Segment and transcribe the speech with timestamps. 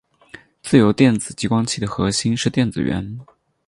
[0.63, 3.19] 自由电子激光器的核心是电子源。